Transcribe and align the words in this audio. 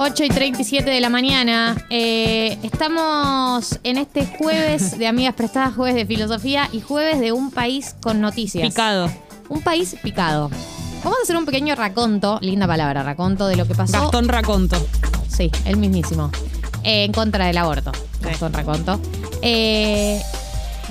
8 0.00 0.24
y 0.24 0.28
37 0.28 0.88
de 0.88 1.00
la 1.00 1.08
mañana. 1.08 1.76
Eh, 1.90 2.56
estamos 2.62 3.80
en 3.82 3.98
este 3.98 4.24
jueves 4.24 4.96
de 4.96 5.08
Amigas 5.08 5.34
Prestadas, 5.34 5.74
jueves 5.74 5.96
de 5.96 6.06
filosofía 6.06 6.68
y 6.72 6.80
jueves 6.80 7.18
de 7.18 7.32
un 7.32 7.50
país 7.50 7.96
con 8.00 8.20
noticias. 8.20 8.68
Picado. 8.68 9.10
Un 9.48 9.60
país 9.60 9.96
picado. 10.00 10.50
Vamos 11.02 11.18
a 11.18 11.22
hacer 11.24 11.36
un 11.36 11.44
pequeño 11.44 11.74
raconto, 11.74 12.38
linda 12.42 12.68
palabra, 12.68 13.02
raconto 13.02 13.48
de 13.48 13.56
lo 13.56 13.66
que 13.66 13.74
pasó. 13.74 14.00
Gastón 14.00 14.28
Raconto. 14.28 14.76
Sí, 15.28 15.50
el 15.64 15.76
mismísimo. 15.78 16.30
Eh, 16.84 17.02
en 17.04 17.12
contra 17.12 17.46
del 17.46 17.58
aborto. 17.58 17.90
Gastón 18.20 18.52
Raconto. 18.52 19.00
Eh, 19.42 20.22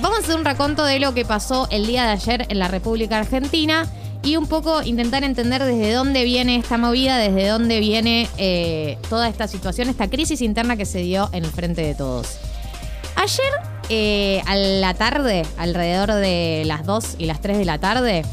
vamos 0.00 0.18
a 0.18 0.20
hacer 0.20 0.36
un 0.36 0.44
raconto 0.44 0.84
de 0.84 1.00
lo 1.00 1.14
que 1.14 1.24
pasó 1.24 1.66
el 1.70 1.86
día 1.86 2.04
de 2.04 2.10
ayer 2.10 2.46
en 2.50 2.58
la 2.58 2.68
República 2.68 3.18
Argentina 3.18 3.90
y 4.22 4.36
un 4.36 4.46
poco 4.46 4.82
intentar 4.82 5.24
entender 5.24 5.62
desde 5.62 5.92
dónde 5.92 6.24
viene 6.24 6.56
esta 6.56 6.76
movida, 6.76 7.16
desde 7.18 7.48
dónde 7.48 7.80
viene 7.80 8.28
eh, 8.36 8.98
toda 9.08 9.28
esta 9.28 9.48
situación, 9.48 9.88
esta 9.88 10.08
crisis 10.08 10.40
interna 10.42 10.76
que 10.76 10.86
se 10.86 10.98
dio 10.98 11.28
en 11.32 11.44
el 11.44 11.50
frente 11.50 11.82
de 11.82 11.94
todos. 11.94 12.38
Ayer, 13.16 13.52
eh, 13.88 14.42
a 14.46 14.56
la 14.56 14.94
tarde, 14.94 15.44
alrededor 15.56 16.12
de 16.12 16.62
las 16.66 16.84
2 16.84 17.16
y 17.18 17.26
las 17.26 17.40
3 17.40 17.58
de 17.58 17.64
la 17.64 17.78
tarde, 17.78 18.24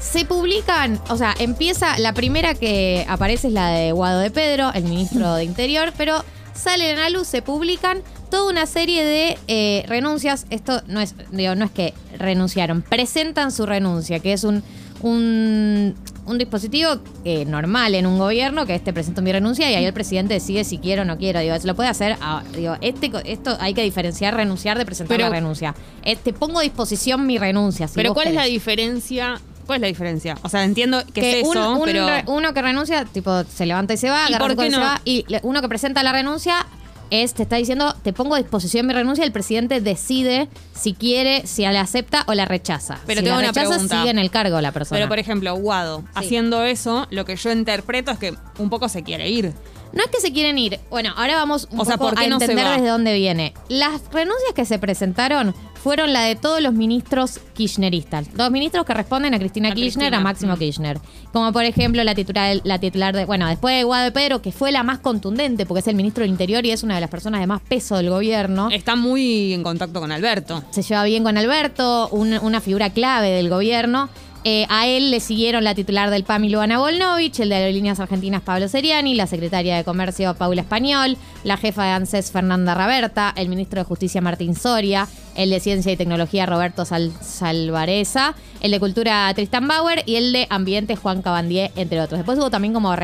se 0.00 0.24
publican, 0.24 1.00
o 1.08 1.16
sea, 1.16 1.34
empieza, 1.38 1.98
la 1.98 2.12
primera 2.12 2.54
que 2.54 3.04
aparece 3.08 3.48
es 3.48 3.52
la 3.52 3.68
de 3.70 3.92
Guado 3.92 4.20
de 4.20 4.30
Pedro, 4.30 4.72
el 4.72 4.84
ministro 4.84 5.34
de 5.34 5.44
Interior, 5.44 5.92
pero 5.96 6.24
salen 6.54 6.98
a 6.98 7.10
luz, 7.10 7.28
se 7.28 7.42
publican 7.42 8.02
toda 8.30 8.50
una 8.50 8.66
serie 8.66 9.04
de 9.04 9.38
eh, 9.48 9.84
renuncias. 9.88 10.46
Esto 10.50 10.82
no 10.86 11.00
es, 11.00 11.14
digo, 11.32 11.54
no 11.54 11.64
es 11.64 11.70
que 11.70 11.92
renunciaron, 12.18 12.82
presentan 12.82 13.52
su 13.52 13.66
renuncia, 13.66 14.20
que 14.20 14.32
es 14.32 14.44
un, 14.44 14.62
un, 15.02 15.94
un 16.26 16.38
dispositivo 16.38 16.98
eh, 17.24 17.44
normal 17.44 17.94
en 17.94 18.06
un 18.06 18.18
gobierno, 18.18 18.66
que 18.66 18.74
este 18.74 18.92
presenta 18.92 19.22
mi 19.22 19.32
renuncia 19.32 19.70
y 19.70 19.74
ahí 19.74 19.84
el 19.84 19.92
presidente 19.92 20.34
decide 20.34 20.64
si 20.64 20.78
quiere 20.78 21.02
o 21.02 21.04
no 21.04 21.18
quiere. 21.18 21.40
Digo, 21.40 21.58
se 21.58 21.66
lo 21.66 21.74
puede 21.74 21.88
hacer. 21.88 22.16
a- 22.20 22.42
digo, 22.54 22.76
este, 22.80 23.10
esto 23.24 23.56
hay 23.60 23.74
que 23.74 23.82
diferenciar 23.82 24.34
renunciar 24.34 24.78
de 24.78 24.86
presentar 24.86 25.16
Pero- 25.16 25.28
la 25.28 25.34
renuncia. 25.34 25.74
Este, 26.04 26.32
pongo 26.32 26.60
a 26.60 26.62
disposición 26.62 27.26
mi 27.26 27.38
renuncia. 27.38 27.88
si 27.88 27.94
Pero 27.96 28.14
¿cuál 28.14 28.28
es 28.28 28.34
la 28.34 28.44
diferencia? 28.44 29.40
¿Cuál 29.66 29.76
es 29.76 29.80
la 29.82 29.86
diferencia? 29.88 30.36
O 30.42 30.48
sea, 30.48 30.64
entiendo 30.64 31.00
que, 31.14 31.20
que 31.20 31.40
es 31.40 31.48
eso, 31.48 31.72
un 31.74 31.84
pero... 31.84 32.06
re- 32.06 32.24
uno 32.26 32.52
que 32.52 32.60
renuncia, 32.60 33.04
tipo, 33.04 33.44
se 33.44 33.66
levanta 33.66 33.94
y 33.94 33.96
se 33.98 34.10
va, 34.10 34.24
¿Y 34.28 34.34
agarra 34.34 34.46
por 34.48 34.56
qué 34.56 34.66
y 34.66 34.70
se 34.70 34.76
no? 34.76 34.82
va, 34.82 35.00
y 35.04 35.24
uno 35.42 35.62
que 35.62 35.68
presenta 35.68 36.02
la 36.02 36.12
renuncia 36.12 36.66
es, 37.10 37.34
te 37.34 37.42
está 37.42 37.56
diciendo, 37.56 37.94
te 38.02 38.12
pongo 38.12 38.34
a 38.34 38.38
disposición 38.38 38.86
mi 38.86 38.92
renuncia, 38.92 39.24
el 39.24 39.32
presidente 39.32 39.80
decide 39.80 40.48
si 40.74 40.94
quiere, 40.94 41.46
si 41.46 41.62
la 41.62 41.80
acepta 41.80 42.24
o 42.26 42.34
la 42.34 42.44
rechaza. 42.44 42.98
Pero 43.06 43.20
si 43.20 43.24
tengo 43.24 43.36
la 43.36 43.42
una 43.42 43.48
rechaza, 43.48 43.68
pregunta. 43.70 43.98
sigue 43.98 44.10
en 44.10 44.18
el 44.18 44.30
cargo 44.30 44.60
la 44.60 44.72
persona. 44.72 44.96
Pero, 44.98 45.08
por 45.08 45.18
ejemplo, 45.18 45.54
Guado, 45.56 46.04
haciendo 46.14 46.64
eso, 46.64 47.06
lo 47.10 47.24
que 47.24 47.36
yo 47.36 47.52
interpreto 47.52 48.10
es 48.12 48.18
que 48.18 48.34
un 48.58 48.70
poco 48.70 48.88
se 48.88 49.02
quiere 49.02 49.28
ir. 49.28 49.52
No 49.92 50.04
es 50.04 50.10
que 50.10 50.20
se 50.20 50.32
quieren 50.32 50.56
ir. 50.56 50.78
Bueno, 50.88 51.12
ahora 51.16 51.34
vamos 51.34 51.66
un 51.72 51.80
O 51.80 51.84
sea, 51.84 51.96
poco 51.96 52.10
¿por 52.10 52.18
qué 52.20 52.26
a 52.26 52.28
no 52.28 52.38
se 52.38 52.44
entender 52.44 52.66
va? 52.66 52.72
desde 52.76 52.88
dónde 52.88 53.12
viene. 53.14 53.54
Las 53.68 54.00
renuncias 54.12 54.52
que 54.54 54.64
se 54.64 54.78
presentaron 54.78 55.52
fueron 55.82 56.12
la 56.12 56.22
de 56.22 56.36
todos 56.36 56.60
los 56.60 56.72
ministros 56.74 57.40
kirchneristas. 57.54 58.26
Los 58.34 58.50
ministros 58.50 58.84
que 58.84 58.94
responden 58.94 59.34
a 59.34 59.38
Cristina 59.38 59.68
A 59.70 59.72
Kirchner, 59.74 60.08
Cristina. 60.10 60.16
a 60.18 60.20
Máximo 60.20 60.54
Mm. 60.54 60.58
Kirchner. 60.58 60.98
Como 61.32 61.52
por 61.52 61.64
ejemplo 61.64 62.02
la 62.04 62.14
titular, 62.14 62.60
la 62.64 62.78
titular 62.78 63.14
de, 63.16 63.24
bueno, 63.24 63.48
después 63.48 63.76
de 63.76 63.84
Guado 63.84 64.12
Pedro, 64.12 64.42
que 64.42 64.52
fue 64.52 64.72
la 64.72 64.82
más 64.82 64.98
contundente, 64.98 65.64
porque 65.66 65.80
es 65.80 65.86
el 65.88 65.94
ministro 65.94 66.22
del 66.22 66.30
Interior 66.30 66.64
y 66.66 66.70
es 66.70 66.82
una 66.82 66.96
de 66.96 67.00
las 67.00 67.10
personas 67.10 67.40
de 67.40 67.46
más 67.46 67.60
peso 67.62 67.96
del 67.96 68.10
gobierno. 68.10 68.68
Está 68.70 68.96
muy 68.96 69.52
en 69.54 69.62
contacto 69.62 70.00
con 70.00 70.12
Alberto. 70.12 70.62
se 70.70 70.82
lleva 70.82 71.04
bien 71.04 71.22
con 71.24 71.36
Alberto, 71.38 72.08
un- 72.10 72.38
una 72.42 72.60
figura 72.60 72.90
clave 72.90 73.30
del 73.30 73.48
gobierno. 73.48 74.08
Eh, 74.42 74.64
a 74.70 74.86
él 74.86 75.10
le 75.10 75.20
siguieron 75.20 75.64
la 75.64 75.74
titular 75.74 76.08
del 76.08 76.24
PAMI, 76.24 76.48
Luana 76.48 76.78
Volnovich, 76.78 77.40
el 77.40 77.50
de 77.50 77.56
Aerolíneas 77.56 78.00
Argentinas, 78.00 78.40
Pablo 78.40 78.68
Seriani, 78.68 79.14
la 79.14 79.26
secretaria 79.26 79.76
de 79.76 79.84
Comercio, 79.84 80.32
Paula 80.34 80.62
Español, 80.62 81.18
la 81.44 81.58
jefa 81.58 81.84
de 81.84 81.90
ANSES, 81.90 82.30
Fernanda 82.30 82.74
Raberta, 82.74 83.34
el 83.36 83.50
ministro 83.50 83.80
de 83.80 83.84
Justicia, 83.84 84.22
Martín 84.22 84.54
Soria, 84.54 85.06
el 85.36 85.50
de 85.50 85.60
Ciencia 85.60 85.92
y 85.92 85.96
Tecnología, 85.96 86.46
Roberto 86.46 86.84
Sal- 86.84 87.12
Salvareza, 87.20 88.34
el 88.60 88.70
de 88.70 88.80
Cultura, 88.80 89.32
Tristan 89.34 89.66
Bauer, 89.68 90.02
y 90.06 90.16
el 90.16 90.32
de 90.32 90.46
Ambiente, 90.50 90.96
Juan 90.96 91.22
Cabandier, 91.22 91.70
entre 91.76 92.00
otros. 92.00 92.18
Después 92.18 92.38
hubo 92.38 92.50
también 92.50 92.72
como 92.74 92.94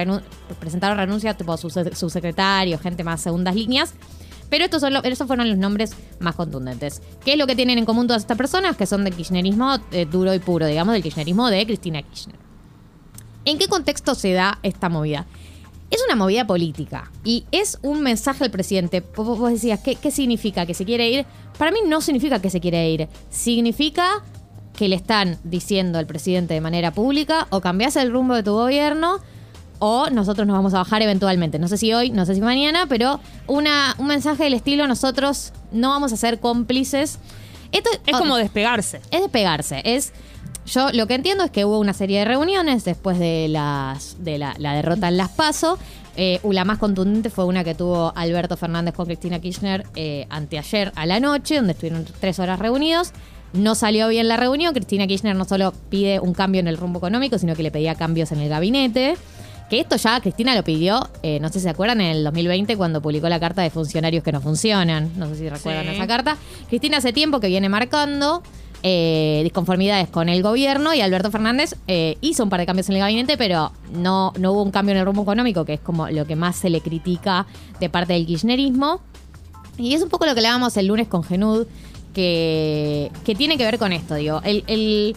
presentaron 0.60 0.98
renuncias, 0.98 1.36
tipo 1.36 1.54
subse- 1.56 1.94
subsecretario, 1.94 2.78
gente 2.78 3.04
más 3.04 3.20
segundas 3.20 3.54
líneas. 3.54 3.94
Pero 4.48 4.64
estos, 4.64 4.80
fueron 5.26 5.48
los 5.48 5.58
nombres 5.58 5.96
más 6.20 6.36
contundentes. 6.36 7.02
¿Qué 7.24 7.32
es 7.32 7.38
lo 7.38 7.48
que 7.48 7.56
tienen 7.56 7.78
en 7.78 7.84
común 7.84 8.06
todas 8.06 8.22
estas 8.22 8.38
personas? 8.38 8.76
Que 8.76 8.86
son 8.86 9.02
del 9.02 9.12
kirchnerismo 9.14 9.78
eh, 9.90 10.06
duro 10.10 10.32
y 10.34 10.38
puro, 10.38 10.66
digamos, 10.66 10.92
del 10.92 11.02
kirchnerismo 11.02 11.48
de 11.50 11.66
Cristina 11.66 12.00
Kirchner. 12.02 12.36
¿En 13.44 13.58
qué 13.58 13.66
contexto 13.66 14.14
se 14.14 14.32
da 14.32 14.58
esta 14.62 14.88
movida? 14.88 15.26
Es 15.90 16.00
una 16.04 16.16
movida 16.16 16.46
política 16.46 17.10
y 17.24 17.44
es 17.52 17.78
un 17.82 18.02
mensaje 18.02 18.44
al 18.44 18.50
presidente. 18.50 19.02
Vos, 19.16 19.50
decías, 19.50 19.80
¿qué, 19.80 19.94
¿qué 19.96 20.10
significa? 20.10 20.66
¿Que 20.66 20.74
se 20.74 20.84
quiere 20.84 21.08
ir? 21.10 21.26
Para 21.58 21.70
mí 21.70 21.78
no 21.86 22.00
significa 22.00 22.40
que 22.40 22.50
se 22.50 22.60
quiere 22.60 22.90
ir. 22.90 23.08
Significa 23.30 24.24
que 24.76 24.88
le 24.88 24.96
están 24.96 25.38
diciendo 25.44 25.98
al 25.98 26.06
presidente 26.06 26.54
de 26.54 26.60
manera 26.60 26.92
pública 26.92 27.46
o 27.50 27.60
cambiás 27.60 27.96
el 27.96 28.12
rumbo 28.12 28.34
de 28.34 28.42
tu 28.42 28.52
gobierno 28.52 29.20
o 29.78 30.08
nosotros 30.10 30.46
nos 30.46 30.56
vamos 30.56 30.74
a 30.74 30.78
bajar 30.78 31.02
eventualmente. 31.02 31.58
No 31.58 31.68
sé 31.68 31.76
si 31.76 31.92
hoy, 31.92 32.10
no 32.10 32.24
sé 32.26 32.34
si 32.34 32.40
mañana, 32.40 32.86
pero 32.88 33.20
una, 33.46 33.94
un 33.98 34.06
mensaje 34.06 34.44
del 34.44 34.54
estilo 34.54 34.86
nosotros 34.86 35.52
no 35.72 35.90
vamos 35.90 36.12
a 36.12 36.16
ser 36.16 36.40
cómplices. 36.40 37.18
Esto 37.72 37.90
Es 38.06 38.16
como 38.16 38.36
despegarse. 38.36 39.00
es 39.10 39.20
despegarse. 39.20 39.82
Es. 39.84 40.12
Yo 40.66 40.90
lo 40.92 41.06
que 41.06 41.14
entiendo 41.14 41.44
es 41.44 41.50
que 41.50 41.64
hubo 41.64 41.78
una 41.78 41.92
serie 41.92 42.18
de 42.20 42.24
reuniones 42.24 42.84
después 42.84 43.18
de 43.18 43.46
las 43.48 44.16
de 44.24 44.38
la, 44.38 44.54
la 44.58 44.74
derrota 44.74 45.08
en 45.08 45.16
las 45.16 45.30
PASO. 45.30 45.78
Eh, 46.16 46.40
la 46.50 46.64
más 46.64 46.78
contundente 46.78 47.28
fue 47.30 47.44
una 47.44 47.62
que 47.62 47.74
tuvo 47.74 48.12
Alberto 48.16 48.56
Fernández 48.56 48.94
con 48.94 49.06
Cristina 49.06 49.38
Kirchner 49.38 49.84
eh, 49.94 50.26
anteayer 50.30 50.90
a 50.96 51.04
la 51.06 51.20
noche, 51.20 51.56
donde 51.56 51.72
estuvieron 51.72 52.04
tres 52.20 52.38
horas 52.38 52.58
reunidos. 52.58 53.12
No 53.52 53.74
salió 53.74 54.08
bien 54.08 54.26
la 54.26 54.36
reunión. 54.36 54.74
Cristina 54.74 55.06
Kirchner 55.06 55.36
no 55.36 55.44
solo 55.44 55.72
pide 55.88 56.18
un 56.20 56.32
cambio 56.34 56.60
en 56.60 56.68
el 56.68 56.78
rumbo 56.78 56.98
económico, 56.98 57.38
sino 57.38 57.54
que 57.54 57.62
le 57.62 57.70
pedía 57.70 57.94
cambios 57.94 58.32
en 58.32 58.40
el 58.40 58.48
gabinete. 58.48 59.16
Que 59.70 59.80
esto 59.80 59.96
ya 59.96 60.20
Cristina 60.20 60.54
lo 60.54 60.62
pidió, 60.62 61.08
eh, 61.22 61.40
no 61.40 61.48
sé 61.48 61.54
si 61.54 61.60
se 61.64 61.70
acuerdan, 61.70 62.00
en 62.00 62.16
el 62.18 62.24
2020 62.24 62.76
cuando 62.76 63.02
publicó 63.02 63.28
la 63.28 63.40
carta 63.40 63.62
de 63.62 63.70
funcionarios 63.70 64.22
que 64.24 64.30
no 64.32 64.40
funcionan. 64.40 65.10
No 65.16 65.28
sé 65.28 65.36
si 65.36 65.48
recuerdan 65.48 65.84
Sí. 65.86 65.90
esa 65.92 66.06
carta. 66.06 66.36
Cristina 66.68 66.98
hace 66.98 67.12
tiempo 67.12 67.40
que 67.40 67.48
viene 67.48 67.68
marcando 67.68 68.42
eh, 68.88 69.40
disconformidades 69.42 70.08
con 70.08 70.28
el 70.28 70.44
gobierno 70.44 70.94
y 70.94 71.00
Alberto 71.00 71.32
Fernández 71.32 71.74
eh, 71.88 72.18
hizo 72.20 72.44
un 72.44 72.50
par 72.50 72.60
de 72.60 72.66
cambios 72.66 72.88
en 72.88 72.94
el 72.94 73.00
gabinete, 73.00 73.36
pero 73.36 73.72
no, 73.92 74.32
no 74.38 74.52
hubo 74.52 74.62
un 74.62 74.70
cambio 74.70 74.92
en 74.92 74.98
el 75.00 75.04
rumbo 75.06 75.22
económico, 75.22 75.64
que 75.64 75.72
es 75.74 75.80
como 75.80 76.08
lo 76.08 76.24
que 76.24 76.36
más 76.36 76.54
se 76.54 76.70
le 76.70 76.80
critica 76.80 77.46
de 77.80 77.88
parte 77.90 78.12
del 78.12 78.24
kirchnerismo. 78.26 79.00
Y 79.76 79.94
es 79.94 80.02
un 80.02 80.08
poco 80.08 80.24
lo 80.24 80.34
que 80.34 80.38
hablábamos 80.40 80.76
el 80.76 80.86
lunes 80.86 81.08
con 81.08 81.24
Genud, 81.24 81.66
que, 82.14 83.10
que 83.24 83.34
tiene 83.34 83.58
que 83.58 83.64
ver 83.64 83.78
con 83.78 83.92
esto, 83.92 84.14
digo. 84.14 84.40
El, 84.44 84.62
el- 84.68 85.16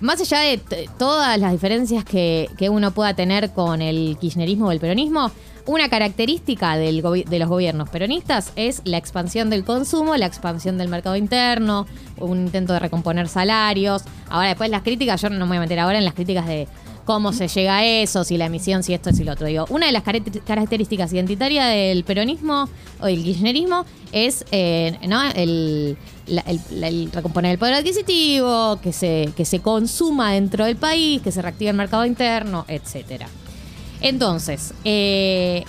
más 0.00 0.20
allá 0.20 0.40
de 0.40 0.60
todas 0.98 1.38
las 1.38 1.52
diferencias 1.52 2.04
que, 2.04 2.48
que 2.58 2.68
uno 2.68 2.90
pueda 2.92 3.14
tener 3.14 3.50
con 3.52 3.80
el 3.80 4.16
kirchnerismo 4.20 4.66
o 4.66 4.72
el 4.72 4.80
peronismo, 4.80 5.30
una 5.66 5.88
característica 5.88 6.76
del 6.76 7.02
de 7.02 7.38
los 7.38 7.48
gobiernos 7.48 7.88
peronistas 7.88 8.52
es 8.56 8.80
la 8.84 8.96
expansión 8.96 9.50
del 9.50 9.64
consumo, 9.64 10.16
la 10.16 10.26
expansión 10.26 10.78
del 10.78 10.88
mercado 10.88 11.16
interno, 11.16 11.86
un 12.18 12.38
intento 12.46 12.72
de 12.72 12.78
recomponer 12.78 13.28
salarios. 13.28 14.02
Ahora, 14.30 14.48
después 14.48 14.70
las 14.70 14.82
críticas, 14.82 15.20
yo 15.20 15.28
no 15.30 15.44
me 15.46 15.48
voy 15.48 15.56
a 15.58 15.60
meter 15.60 15.78
ahora 15.78 15.98
en 15.98 16.04
las 16.04 16.14
críticas 16.14 16.46
de 16.46 16.66
cómo 17.04 17.32
se 17.32 17.48
llega 17.48 17.78
a 17.78 17.84
eso, 17.86 18.22
si 18.22 18.36
la 18.36 18.46
emisión, 18.46 18.82
si 18.82 18.92
esto, 18.92 19.12
si 19.12 19.24
lo 19.24 19.32
otro. 19.32 19.46
Digo, 19.46 19.64
una 19.70 19.86
de 19.86 19.92
las 19.92 20.04
caracter- 20.04 20.42
características 20.42 21.10
identitarias 21.12 21.68
del 21.70 22.04
peronismo 22.04 22.68
o 23.00 23.06
del 23.06 23.22
kirchnerismo 23.22 23.86
es 24.12 24.44
eh, 24.50 24.98
¿no? 25.08 25.22
el, 25.34 25.96
el 26.26 27.10
recomponer 27.12 27.52
el 27.52 27.58
poder 27.58 27.74
adquisitivo, 27.74 28.78
que 28.82 28.92
se, 28.92 29.32
que 29.36 29.46
se 29.46 29.60
consuma 29.60 30.32
dentro 30.32 30.66
del 30.66 30.76
país, 30.76 31.22
que 31.22 31.32
se 31.32 31.40
reactive 31.40 31.70
el 31.70 31.76
mercado 31.76 32.04
interno, 32.04 32.66
etcétera. 32.68 33.26
Entonces, 34.00 34.74
eh, 34.84 35.64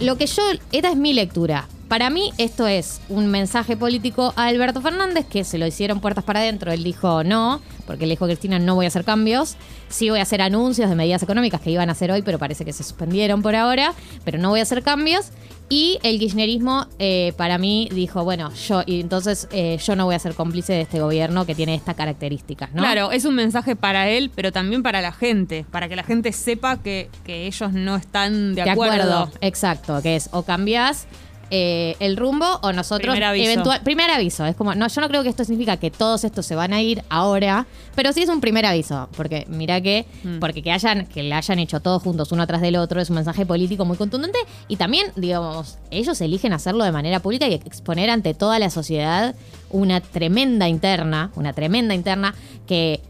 lo 0.00 0.16
que 0.16 0.26
yo, 0.26 0.42
esta 0.72 0.90
es 0.90 0.96
mi 0.96 1.12
lectura. 1.12 1.68
Para 1.92 2.08
mí 2.08 2.32
esto 2.38 2.66
es 2.66 3.02
un 3.10 3.26
mensaje 3.26 3.76
político 3.76 4.32
a 4.36 4.46
Alberto 4.46 4.80
Fernández 4.80 5.26
que 5.26 5.44
se 5.44 5.58
lo 5.58 5.66
hicieron 5.66 6.00
puertas 6.00 6.24
para 6.24 6.40
adentro. 6.40 6.72
Él 6.72 6.82
dijo 6.82 7.22
no, 7.22 7.60
porque 7.86 8.06
le 8.06 8.12
dijo 8.14 8.24
a 8.24 8.28
Cristina 8.28 8.58
no 8.58 8.76
voy 8.76 8.86
a 8.86 8.88
hacer 8.88 9.04
cambios. 9.04 9.56
Sí 9.90 10.08
voy 10.08 10.20
a 10.20 10.22
hacer 10.22 10.40
anuncios 10.40 10.88
de 10.88 10.96
medidas 10.96 11.22
económicas 11.22 11.60
que 11.60 11.70
iban 11.70 11.90
a 11.90 11.92
hacer 11.92 12.10
hoy, 12.10 12.22
pero 12.22 12.38
parece 12.38 12.64
que 12.64 12.72
se 12.72 12.82
suspendieron 12.82 13.42
por 13.42 13.54
ahora. 13.54 13.92
Pero 14.24 14.38
no 14.38 14.48
voy 14.48 14.60
a 14.60 14.62
hacer 14.62 14.82
cambios. 14.82 15.26
Y 15.72 15.98
el 16.02 16.18
kirchnerismo 16.18 16.86
eh, 16.98 17.32
para 17.38 17.56
mí 17.56 17.88
dijo, 17.94 18.24
bueno, 18.24 18.52
yo, 18.52 18.82
y 18.84 19.00
entonces 19.00 19.48
eh, 19.52 19.78
yo 19.82 19.96
no 19.96 20.04
voy 20.04 20.14
a 20.14 20.18
ser 20.18 20.34
cómplice 20.34 20.74
de 20.74 20.82
este 20.82 21.00
gobierno 21.00 21.46
que 21.46 21.54
tiene 21.54 21.74
estas 21.74 21.94
características, 21.94 22.74
¿no? 22.74 22.82
Claro, 22.82 23.10
es 23.10 23.24
un 23.24 23.34
mensaje 23.34 23.74
para 23.74 24.10
él, 24.10 24.30
pero 24.34 24.52
también 24.52 24.82
para 24.82 25.00
la 25.00 25.12
gente, 25.12 25.64
para 25.70 25.88
que 25.88 25.96
la 25.96 26.02
gente 26.02 26.30
sepa 26.32 26.82
que, 26.82 27.08
que 27.24 27.46
ellos 27.46 27.72
no 27.72 27.96
están 27.96 28.54
de, 28.54 28.64
De 28.64 28.70
acuerdo. 28.70 29.14
acuerdo, 29.14 29.32
exacto, 29.40 30.02
que 30.02 30.16
es 30.16 30.28
o 30.32 30.42
cambiás 30.42 31.06
eh, 31.54 31.96
el 32.00 32.16
rumbo 32.16 32.46
o 32.62 32.72
nosotros 32.72 33.12
Primer 33.12 33.24
aviso. 33.24 33.50
eventual 33.50 33.80
primer 33.82 34.10
aviso 34.10 34.46
es 34.46 34.56
como 34.56 34.74
no 34.74 34.88
yo 34.88 35.00
no 35.02 35.08
creo 35.08 35.22
que 35.22 35.28
esto 35.28 35.44
significa 35.44 35.76
que 35.76 35.90
todos 35.90 36.24
estos 36.24 36.46
se 36.46 36.54
van 36.54 36.72
a 36.72 36.80
ir 36.80 37.04
ahora 37.10 37.66
pero 37.94 38.10
sí 38.14 38.22
es 38.22 38.30
un 38.30 38.40
primer 38.40 38.64
aviso 38.64 39.08
porque 39.16 39.44
mira 39.48 39.80
que 39.82 40.06
Mm. 40.24 40.38
porque 40.38 40.62
que 40.62 40.72
hayan 40.72 41.06
que 41.06 41.22
le 41.22 41.34
hayan 41.34 41.58
hecho 41.58 41.80
todos 41.80 42.02
juntos 42.02 42.32
uno 42.32 42.46
tras 42.46 42.62
del 42.62 42.76
otro 42.76 43.00
es 43.02 43.10
un 43.10 43.16
mensaje 43.16 43.44
político 43.44 43.84
muy 43.84 43.98
contundente 43.98 44.38
y 44.66 44.76
también 44.76 45.12
digamos 45.16 45.76
ellos 45.90 46.18
eligen 46.22 46.52
hacerlo 46.54 46.84
de 46.84 46.92
manera 46.92 47.20
pública 47.20 47.46
y 47.46 47.54
exponer 47.54 48.08
ante 48.08 48.32
toda 48.32 48.58
la 48.58 48.70
sociedad 48.70 49.34
una 49.70 50.00
tremenda 50.00 50.68
interna 50.68 51.30
una 51.34 51.52
tremenda 51.52 51.94
interna 51.94 52.34
que 52.66 53.00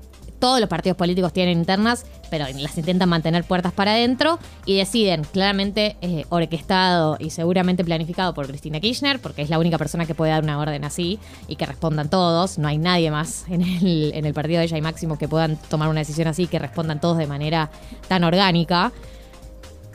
todos 0.43 0.59
los 0.59 0.69
partidos 0.69 0.97
políticos 0.97 1.33
tienen 1.33 1.57
internas, 1.57 2.05
pero 2.29 2.47
las 2.53 2.77
intentan 2.77 3.09
mantener 3.09 3.45
puertas 3.45 3.73
para 3.73 3.93
adentro 3.93 4.41
y 4.67 4.77
deciden 4.77 5.23
claramente 5.23 5.97
eh, 6.01 6.25
orquestado 6.31 7.17
y 7.21 7.31
seguramente 7.31 7.85
planificado 7.85 8.35
por 8.35 8.49
Cristina 8.49 8.81
Kirchner, 8.81 9.21
porque 9.21 9.43
es 9.43 9.51
la 9.51 9.61
única 9.61 9.79
persona 9.79 10.05
que 10.05 10.17
puede 10.17 10.33
dar 10.33 10.43
una 10.43 10.59
orden 10.59 10.83
así 10.83 11.21
y 11.47 11.55
que 11.55 11.65
respondan 11.65 12.11
todos. 12.11 12.59
No 12.59 12.67
hay 12.67 12.77
nadie 12.77 13.13
más 13.13 13.45
en 13.51 13.63
el, 13.63 14.11
en 14.15 14.27
el 14.27 14.35
partido 14.35 14.59
de 14.59 14.65
ella 14.65 14.77
y 14.77 14.83
Máximo 14.83 15.17
que 15.17 15.29
puedan 15.29 15.57
tomar 15.71 15.89
una 15.89 16.01
decisión 16.01 16.27
así 16.27 16.43
y 16.43 16.47
que 16.49 16.59
respondan 16.59 17.01
todos 17.01 17.19
de 17.19 17.29
manera 17.29 17.71
tan 18.09 18.25
orgánica. 18.25 18.91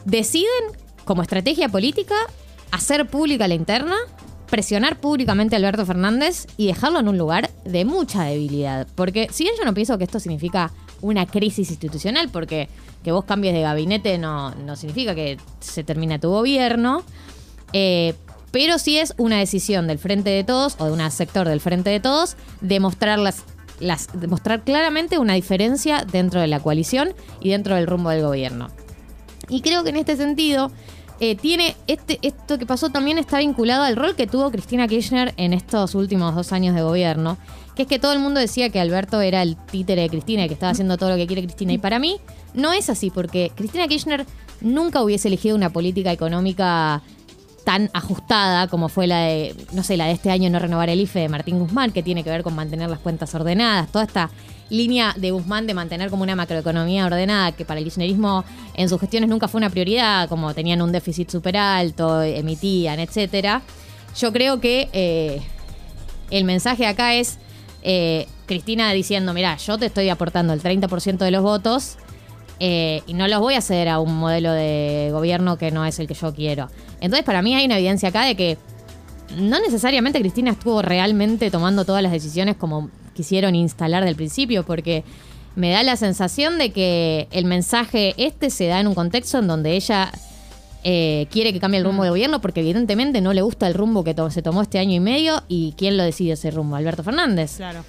Deciden, 0.06 0.48
como 1.04 1.24
estrategia 1.24 1.68
política, 1.68 2.16
hacer 2.72 3.06
pública 3.08 3.50
la 3.50 3.56
interna, 3.56 3.98
presionar 4.50 5.00
públicamente 5.00 5.56
a 5.56 5.60
Alberto 5.60 5.86
Fernández 5.86 6.48
y 6.58 6.68
dejarlo 6.68 7.00
en 7.00 7.08
un 7.08 7.18
lugar 7.18 7.50
de 7.66 7.86
mucha 7.86 8.24
debilidad. 8.24 8.88
Porque 8.96 9.28
si 9.32 9.44
bien 9.44 9.56
yo 9.58 9.66
no 9.66 9.74
pienso 9.74 9.98
que 9.98 10.04
esto 10.04 10.20
significa 10.20 10.72
una 11.02 11.26
crisis 11.26 11.70
institucional, 11.70 12.30
porque 12.30 12.70
que 13.04 13.12
vos 13.12 13.26
cambies 13.26 13.54
de 13.54 13.62
gabinete 13.62 14.18
no, 14.18 14.52
no 14.56 14.76
significa 14.76 15.16
que 15.16 15.38
se 15.60 15.84
termine 15.84 16.20
tu 16.20 16.30
gobierno, 16.30 17.04
eh, 17.74 18.16
pero 18.52 18.80
sí 18.80 18.98
es 18.98 19.14
una 19.18 19.38
decisión 19.38 19.88
del 19.88 20.00
Frente 20.00 20.30
de 20.30 20.44
Todos 20.44 20.76
o 20.80 20.86
de 20.86 20.92
un 20.92 21.12
sector 21.12 21.48
del 21.48 21.62
Frente 21.62 21.90
de 21.90 22.00
Todos 22.00 22.38
de 22.62 22.80
mostrar 22.80 23.20
las, 23.20 23.44
las 23.80 24.08
de 24.20 24.28
mostrar 24.28 24.64
claramente 24.64 25.20
una 25.20 25.34
diferencia 25.34 26.06
dentro 26.10 26.42
de 26.42 26.48
la 26.48 26.60
coalición 26.60 27.14
y 27.42 27.50
dentro 27.50 27.76
del 27.76 27.88
rumbo 27.88 28.10
del 28.10 28.24
gobierno. 28.24 28.70
Y 29.50 29.62
creo 29.62 29.84
que 29.84 29.90
en 29.92 29.98
este 29.98 30.18
sentido, 30.18 30.72
eh, 31.20 31.36
tiene 31.36 31.76
este, 31.88 32.20
esto 32.22 32.58
que 32.60 32.66
pasó 32.66 32.90
también 32.90 33.18
está 33.18 33.40
vinculado 33.40 33.84
al 33.84 33.96
rol 33.96 34.16
que 34.16 34.28
tuvo 34.28 34.52
Cristina 34.52 34.88
Kirchner 34.88 35.34
en 35.38 35.54
estos 35.54 35.96
últimos 35.96 36.36
dos 36.36 36.52
años 36.54 36.76
de 36.76 36.84
gobierno, 36.84 37.38
que 37.76 37.84
es 37.84 37.88
que 37.88 37.98
todo 37.98 38.14
el 38.14 38.20
mundo 38.20 38.40
decía 38.40 38.70
que 38.70 38.80
Alberto 38.80 39.22
era 39.22 39.42
el 39.42 39.56
títere 39.56 40.04
de 40.04 40.10
Cristina 40.10 40.46
y 40.46 40.48
que 40.48 40.54
estaba 40.54 40.72
haciendo 40.72 40.98
todo 40.98 41.10
lo 41.10 41.16
que 41.16 41.26
quiere 41.26 41.44
Cristina. 41.44 41.74
Y 41.74 41.80
para 41.80 41.98
mí 41.98 42.18
no 42.54 42.72
es 42.72 42.90
así, 42.90 43.10
porque 43.10 43.52
Cristina 43.56 43.88
Kirchner 43.88 44.26
nunca 44.62 45.02
hubiese 45.02 45.28
elegido 45.28 45.56
una 45.56 45.72
política 45.72 46.12
económica 46.12 47.02
tan 47.68 47.90
ajustada 47.92 48.70
como 48.70 48.88
fue 48.88 49.08
la 49.08 49.24
de, 49.24 49.54
no 49.74 49.84
sé, 49.84 49.98
la 49.98 50.06
de 50.06 50.14
este 50.14 50.32
año 50.32 50.50
no 50.50 50.58
renovar 50.58 50.90
el 50.90 51.02
IFE 51.02 51.20
de 51.20 51.28
Martín 51.28 51.60
Guzmán, 51.60 51.92
que 51.92 52.02
tiene 52.02 52.24
que 52.24 52.30
ver 52.30 52.42
con 52.42 52.56
mantener 52.56 52.90
las 52.90 53.00
cuentas 53.00 53.36
ordenadas, 53.36 53.92
toda 53.92 54.06
esta 54.06 54.30
línea 54.70 55.14
de 55.18 55.32
Guzmán 55.32 55.68
de 55.68 55.74
mantener 55.74 56.10
como 56.10 56.24
una 56.24 56.34
macroeconomía 56.34 57.06
ordenada, 57.06 57.52
que 57.52 57.66
para 57.66 57.80
el 57.82 57.84
kirchnerismo 57.84 58.46
en 58.74 58.88
sus 58.88 59.02
gestiones 59.02 59.30
nunca 59.30 59.50
fue 59.50 59.58
una 59.58 59.70
prioridad, 59.70 60.30
como 60.30 60.54
tenían 60.54 60.82
un 60.82 60.94
déficit 60.94 61.30
súper 61.30 61.58
alto, 61.58 62.24
emitían, 62.24 63.02
etcétera. 63.02 63.62
Yo 64.18 64.32
creo 64.32 64.62
que 64.62 64.88
eh, 64.94 65.42
el 66.32 66.46
mensaje 66.46 66.88
acá 66.88 67.16
es 67.16 67.38
eh, 67.84 68.30
Cristina 68.46 68.94
diciendo, 68.94 69.34
mira, 69.34 69.58
yo 69.58 69.78
te 69.78 69.88
estoy 69.88 70.08
aportando 70.08 70.54
el 70.54 70.64
30% 70.64 71.18
de 71.18 71.32
los 71.32 71.44
votos 71.44 71.98
eh, 72.60 73.02
y 73.08 73.14
no 73.14 73.28
los 73.28 73.40
voy 73.40 73.54
a 73.56 73.60
hacer 73.60 73.88
a 73.90 74.00
un 74.00 74.18
modelo 74.18 74.52
de 74.52 75.10
gobierno 75.12 75.58
que 75.58 75.72
no 75.72 75.86
es 75.86 76.00
el 76.00 76.08
que 76.08 76.14
yo 76.14 76.34
quiero. 76.34 76.70
Entonces, 77.02 77.24
para 77.26 77.42
mí 77.42 77.54
hay 77.56 77.66
una 77.66 77.78
evidencia 77.78 78.10
acá 78.10 78.24
de 78.26 78.36
que 78.36 78.58
no 79.38 79.60
necesariamente 79.60 80.20
Cristina 80.20 80.52
estuvo 80.52 80.82
realmente 80.82 81.52
tomando 81.52 81.86
todas 81.86 82.02
las 82.02 82.12
decisiones 82.12 82.56
como 82.56 82.90
quisieron 83.14 83.56
instalar 83.56 84.06
del 84.06 84.16
principio, 84.16 84.66
porque 84.66 85.04
me 85.56 85.72
da 85.72 85.84
la 85.84 85.96
sensación 85.96 86.58
de 86.58 86.72
que 86.72 87.28
el 87.32 87.46
mensaje 87.46 88.14
este 88.18 88.50
se 88.50 88.68
da 88.68 88.80
en 88.80 88.88
un 88.88 88.94
contexto 88.96 89.40
en 89.40 89.48
donde 89.48 89.76
ella 89.76 90.12
eh, 90.84 91.28
quiere 91.32 91.52
que 91.52 91.60
cambie 91.60 91.80
el 91.80 91.86
rumbo 91.86 92.04
del 92.04 92.12
gobierno, 92.12 92.40
porque 92.42 92.62
evidentemente 92.62 93.20
no 93.20 93.34
le 93.34 93.42
gusta 93.42 93.68
el 93.68 93.74
rumbo 93.74 94.04
que 94.04 94.14
to- 94.14 94.30
se 94.32 94.42
tomó 94.42 94.62
este 94.62 94.80
año 94.80 94.94
y 94.94 95.00
medio, 95.00 95.44
y 95.50 95.74
quién 95.78 95.98
lo 95.98 96.04
decide 96.04 96.34
ese 96.34 96.52
rumbo, 96.52 96.76
Alberto 96.76 97.04
Fernández. 97.04 97.58
Claro. 97.58 97.84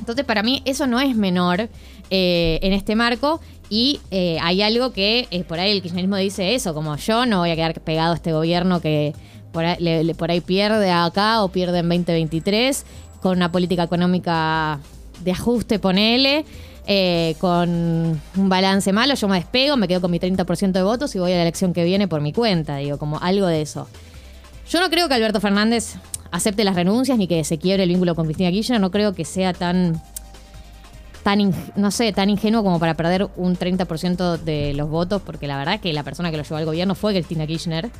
Entonces, 0.00 0.24
para 0.24 0.42
mí, 0.42 0.62
eso 0.64 0.86
no 0.86 0.98
es 0.98 1.14
menor 1.14 1.68
eh, 2.10 2.58
en 2.62 2.72
este 2.72 2.96
marco. 2.96 3.40
Y 3.68 4.00
eh, 4.10 4.38
hay 4.42 4.62
algo 4.62 4.92
que 4.92 5.28
eh, 5.30 5.44
por 5.44 5.60
ahí 5.60 5.70
el 5.70 5.82
kirchnerismo 5.82 6.16
dice 6.16 6.56
eso, 6.56 6.74
como 6.74 6.96
yo 6.96 7.24
no 7.26 7.38
voy 7.38 7.50
a 7.50 7.54
quedar 7.54 7.80
pegado 7.80 8.12
a 8.12 8.16
este 8.16 8.32
gobierno 8.32 8.80
que 8.80 9.14
por 9.52 9.64
ahí, 9.64 10.12
por 10.14 10.30
ahí 10.30 10.40
pierde 10.40 10.90
acá 10.90 11.44
o 11.44 11.48
pierde 11.48 11.78
en 11.78 11.88
2023 11.88 12.84
con 13.22 13.36
una 13.36 13.52
política 13.52 13.84
económica 13.84 14.80
de 15.20 15.30
ajuste, 15.30 15.78
ponele, 15.78 16.44
con 17.38 17.68
un 17.68 18.48
balance 18.48 18.92
malo, 18.92 19.14
yo 19.14 19.28
me 19.28 19.36
despego, 19.36 19.76
me 19.76 19.86
quedo 19.86 20.00
con 20.00 20.10
mi 20.10 20.18
30% 20.18 20.72
de 20.72 20.82
votos 20.82 21.14
y 21.14 21.18
voy 21.18 21.32
a 21.32 21.36
la 21.36 21.42
elección 21.42 21.72
que 21.72 21.84
viene 21.84 22.08
por 22.08 22.20
mi 22.20 22.32
cuenta, 22.32 22.76
digo, 22.76 22.98
como 22.98 23.18
algo 23.20 23.46
de 23.46 23.60
eso. 23.62 23.86
Yo 24.68 24.80
no 24.80 24.88
creo 24.88 25.08
que 25.08 25.14
Alberto 25.14 25.40
Fernández 25.40 25.96
acepte 26.30 26.64
las 26.64 26.74
renuncias 26.74 27.18
ni 27.18 27.26
que 27.26 27.44
se 27.44 27.58
quiebre 27.58 27.84
el 27.84 27.88
vínculo 27.88 28.14
con 28.14 28.26
Cristina 28.26 28.50
Kirchner. 28.50 28.80
No 28.80 28.90
creo 28.90 29.14
que 29.14 29.24
sea 29.24 29.52
tan, 29.52 30.00
tan 31.22 31.54
no 31.76 31.90
sé, 31.90 32.12
tan 32.12 32.30
ingenuo 32.30 32.62
como 32.62 32.78
para 32.78 32.94
perder 32.94 33.28
un 33.36 33.56
30% 33.56 34.38
de 34.38 34.74
los 34.74 34.88
votos, 34.88 35.22
porque 35.22 35.46
la 35.46 35.56
verdad 35.56 35.80
que 35.80 35.92
la 35.92 36.02
persona 36.02 36.30
que 36.30 36.36
lo 36.36 36.42
llevó 36.42 36.56
al 36.56 36.64
gobierno 36.64 36.94
fue 36.94 37.12
Cristina 37.12 37.46
Kirchner. 37.46 37.90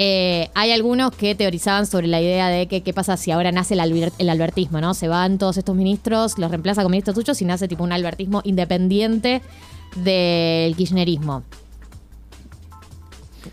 Eh, 0.00 0.48
hay 0.54 0.70
algunos 0.70 1.10
que 1.10 1.34
teorizaban 1.34 1.84
sobre 1.84 2.06
la 2.06 2.20
idea 2.20 2.48
de 2.48 2.68
que 2.68 2.82
qué 2.82 2.92
pasa 2.92 3.16
si 3.16 3.32
ahora 3.32 3.50
nace 3.50 3.74
el 3.74 4.30
albertismo, 4.30 4.80
¿no? 4.80 4.94
Se 4.94 5.08
van 5.08 5.38
todos 5.38 5.56
estos 5.56 5.74
ministros, 5.74 6.38
los 6.38 6.52
reemplaza 6.52 6.82
con 6.82 6.92
ministros 6.92 7.16
suyos 7.16 7.42
y 7.42 7.44
nace 7.44 7.66
tipo 7.66 7.82
un 7.82 7.90
albertismo 7.90 8.40
independiente 8.44 9.42
del 9.96 10.76
kirchnerismo. 10.76 11.42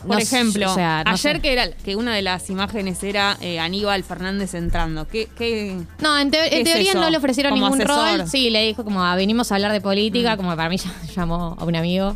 Por 0.06 0.16
No 0.16 0.22
ejemplo, 0.22 0.68
sé, 0.68 0.72
o 0.72 0.76
sea, 0.76 1.04
no 1.06 1.12
ayer 1.12 1.36
sé. 1.38 1.42
que 1.42 1.54
era 1.54 1.72
que 1.72 1.96
una 1.96 2.14
de 2.16 2.22
las 2.22 2.50
imágenes 2.50 3.02
era 3.04 3.38
eh, 3.42 3.60
Aníbal 3.60 4.04
Fernández 4.04 4.54
entrando. 4.54 5.08
¿Qué, 5.08 5.28
qué, 5.38 5.76
No, 6.00 6.18
en, 6.18 6.32
teo- 6.32 6.42
¿Qué 6.50 6.60
en 6.62 6.68
es 6.68 6.74
teoría 6.74 6.94
no 6.94 7.10
le 7.10 7.18
ofrecieron 7.18 7.54
ningún 7.54 7.82
asesor. 7.82 8.20
rol. 8.20 8.28
Sí, 8.30 8.50
le 8.50 8.66
dijo 8.66 8.84
como, 8.84 9.04
ah, 9.04 9.16
venimos 9.16 9.52
a 9.52 9.56
hablar 9.56 9.72
de 9.72 9.82
política, 9.82 10.38
como 10.38 10.56
para 10.56 10.70
mí 10.70 10.78
ya- 10.78 10.92
llamó 11.16 11.56
a 11.60 11.64
un 11.64 11.76
amigo. 11.76 12.16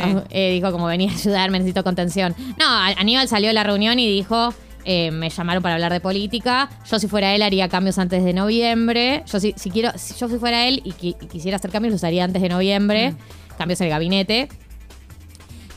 Ah, 0.00 0.22
eh, 0.30 0.52
dijo 0.52 0.72
como, 0.72 0.86
venía 0.86 1.10
a 1.10 1.14
ayudarme, 1.14 1.58
necesito 1.58 1.84
contención. 1.84 2.34
No, 2.58 2.66
Aníbal 2.68 3.28
salió 3.28 3.48
de 3.48 3.54
la 3.54 3.64
reunión 3.64 3.98
y 3.98 4.10
dijo, 4.10 4.54
eh, 4.84 5.10
me 5.10 5.28
llamaron 5.30 5.62
para 5.62 5.74
hablar 5.74 5.92
de 5.92 6.00
política. 6.00 6.70
Yo 6.90 6.98
si 6.98 7.08
fuera 7.08 7.34
él 7.34 7.42
haría 7.42 7.68
cambios 7.68 7.98
antes 7.98 8.24
de 8.24 8.32
noviembre. 8.32 9.24
Yo 9.30 9.40
si, 9.40 9.52
si 9.56 9.70
quiero, 9.70 9.90
si 9.96 10.14
yo 10.14 10.28
si 10.28 10.38
fuera 10.38 10.66
él 10.68 10.80
y, 10.84 10.92
qui- 10.92 11.16
y 11.20 11.26
quisiera 11.26 11.56
hacer 11.56 11.70
cambios, 11.70 11.92
los 11.92 12.04
haría 12.04 12.24
antes 12.24 12.40
de 12.40 12.48
noviembre. 12.48 13.14
Cambios 13.58 13.80
en 13.80 13.86
el 13.86 13.90
gabinete. 13.90 14.48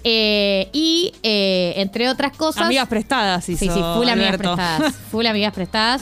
Eh, 0.04 0.70
y 0.72 1.14
eh, 1.24 1.74
entre 1.78 2.10
otras 2.10 2.36
cosas. 2.36 2.64
Amigas 2.64 2.88
prestadas, 2.88 3.48
hizo 3.50 3.60
Sí, 3.60 3.66
sí, 3.70 3.80
full 3.96 4.08
amigas 4.08 4.34
Alberto. 4.34 4.56
prestadas. 4.56 4.96
Full 5.12 5.26
amigas 5.26 5.54
prestadas. 5.54 6.02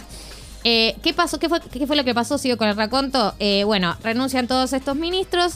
Eh, 0.64 0.96
¿Qué 1.02 1.14
pasó? 1.14 1.40
¿Qué 1.40 1.50
fue, 1.50 1.60
¿Qué 1.62 1.88
fue 1.88 1.96
lo 1.96 2.04
que 2.04 2.14
pasó? 2.14 2.38
Sigo 2.38 2.58
con 2.58 2.68
el 2.68 2.76
raconto. 2.76 3.34
Eh, 3.40 3.64
bueno, 3.64 3.96
renuncian 4.04 4.48
todos 4.48 4.74
estos 4.74 4.96
ministros. 4.96 5.54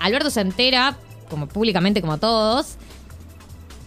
Alberto 0.00 0.30
se 0.30 0.40
entera, 0.40 0.96
como 1.28 1.48
públicamente 1.48 2.00
como 2.00 2.16
todos. 2.16 2.76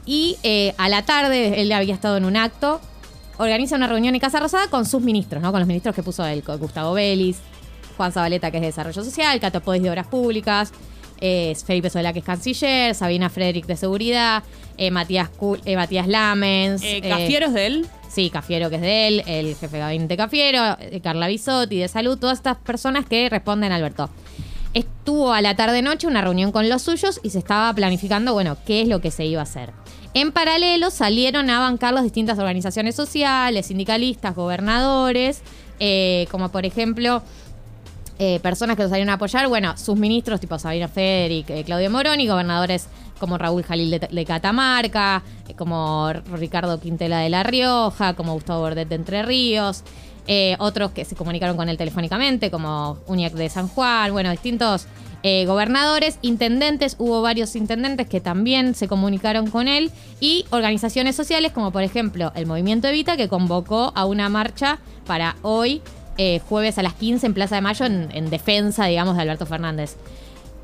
Y 0.06 0.38
a 0.78 0.88
la 0.90 1.04
tarde, 1.04 1.62
él 1.62 1.72
había 1.72 1.96
estado 1.96 2.18
en 2.18 2.26
un 2.26 2.38
acto, 2.38 2.80
organiza 3.38 3.76
una 3.76 3.88
reunión 3.88 4.14
en 4.14 4.22
Casa 4.22 4.40
Rosada 4.40 4.68
con 4.68 4.86
sus 4.86 5.02
ministros, 5.02 5.42
¿no? 5.42 5.52
Con 5.52 5.62
los 5.62 5.68
ministros 5.68 5.96
que 5.96 6.04
puso 6.04 6.24
él, 6.28 6.44
Gustavo 6.60 6.94
Vélez, 6.94 7.38
Juan 7.98 8.12
Zabaleta, 8.12 8.52
que 8.52 8.58
es 8.58 8.62
de 8.62 8.68
Desarrollo 8.68 9.04
Social, 9.04 9.40
Cato 9.40 9.62
Podis 9.62 9.82
de 9.82 9.90
Obras 9.90 10.06
Públicas, 10.08 10.72
eh, 11.22 11.56
Felipe 11.66 11.90
Solá, 11.90 12.14
que 12.14 12.20
es 12.20 12.26
canciller, 12.26 12.96
Sabina 12.96 13.30
Frederick 13.30 13.66
de 13.66 13.76
Seguridad, 13.78 14.44
eh, 14.78 14.92
Matías, 14.92 15.30
Cul- 15.32 15.62
eh, 15.66 15.76
Matías 15.76 16.08
Lamens. 16.08 16.82
Eh, 16.84 17.02
¿Cafieros 17.02 17.54
de 17.54 17.66
él? 17.68 17.88
Sí, 18.10 18.30
Cafiero, 18.30 18.70
que 18.70 18.78
es 18.78 18.82
de 18.82 19.08
él, 19.08 19.24
el 19.28 19.56
jefe 19.56 19.76
de 19.78 19.80
gabinete 19.80 20.18
Cafiero, 20.18 20.78
Carla 21.04 21.28
Bisotti 21.28 21.78
de 21.78 21.88
salud, 21.88 22.18
todas 22.18 22.40
estas 22.40 22.58
personas 22.58 23.06
que 23.06 23.30
responden 23.30 23.72
a 23.72 23.76
Alberto. 23.76 24.10
Estuvo 24.74 25.34
a 25.34 25.42
la 25.42 25.56
tarde-noche 25.56 26.06
una 26.08 26.22
reunión 26.22 26.52
con 26.52 26.70
los 26.70 26.84
suyos 26.84 27.20
y 27.24 27.32
se 27.32 27.40
estaba 27.40 27.74
planificando, 27.74 28.34
bueno, 28.34 28.58
qué 28.66 28.82
es 28.82 28.88
lo 28.88 29.02
que 29.02 29.10
se 29.12 29.26
iba 29.26 29.42
a 29.42 29.44
hacer. 29.44 29.72
En 30.14 30.32
paralelo 30.32 30.90
salieron 30.92 31.50
a 31.50 31.60
bancar 31.60 31.94
las 31.94 32.04
distintas 32.04 32.38
organizaciones 32.40 32.96
sociales, 32.96 33.68
sindicalistas, 33.68 34.36
gobernadores, 34.36 35.42
como 36.32 36.50
por 36.50 36.66
ejemplo 36.66 37.22
eh, 38.20 38.42
personas 38.42 38.76
que 38.76 38.84
los 38.84 38.90
salieron 38.90 39.10
a 39.10 39.14
apoyar, 39.14 39.48
bueno, 39.48 39.78
sus 39.78 39.98
ministros 39.98 40.42
tipo 40.42 40.60
Sabina 40.60 40.90
Federic, 40.90 41.50
eh, 41.50 41.64
Claudio 41.64 41.90
Moroni, 41.90 42.28
gobernadores 42.28 42.88
como 43.18 43.38
Raúl 43.38 43.64
Jalil 43.64 43.98
de, 43.98 44.26
Catamarca, 44.26 45.24
eh, 45.48 45.54
como 45.54 46.12
Ricardo 46.34 46.82
Quintela 46.82 47.20
de 47.20 47.30
La 47.30 47.44
Rioja, 47.44 48.16
como 48.16 48.34
Gustavo 48.34 48.60
Bordet 48.60 48.90
de 48.90 48.96
Entre 48.96 49.24
Ríos, 49.24 49.84
eh, 50.28 50.58
otros 50.60 50.92
que 50.92 51.06
se 51.06 51.16
comunicaron 51.16 51.56
con 51.56 51.70
él 51.70 51.78
telefónicamente, 51.78 52.52
como 52.52 52.98
Uñac 53.08 53.34
de 53.34 53.48
San 53.50 53.70
Juan, 53.70 54.12
bueno, 54.12 54.30
distintos 54.32 54.86
gobernadores, 55.22 56.18
intendentes, 56.22 56.96
hubo 56.98 57.22
varios 57.22 57.58
intendentes 57.58 58.08
que 58.08 58.22
también 58.22 58.74
se 58.74 58.88
comunicaron 58.88 59.52
con 59.52 59.68
él 59.68 59.92
y 60.22 60.46
organizaciones 60.50 61.18
sociales 61.18 61.52
como 61.52 61.74
por 61.74 61.84
ejemplo 61.84 62.32
el 62.36 62.46
Movimiento 62.46 62.88
Evita 62.88 63.18
que 63.18 63.28
convocó 63.28 63.92
a 63.96 64.06
una 64.06 64.30
marcha 64.30 64.80
para 65.06 65.36
hoy, 65.42 65.82
eh, 66.22 66.42
jueves 66.50 66.78
a 66.78 66.84
las 66.84 66.94
15 66.96 67.26
en 67.28 67.34
Plaza 67.34 67.56
de 67.56 67.62
Mayo 67.62 67.86
en, 67.86 68.10
en 68.14 68.30
defensa, 68.30 68.86
digamos, 68.86 69.16
de 69.16 69.22
Alberto 69.24 69.46
Fernández. 69.46 69.96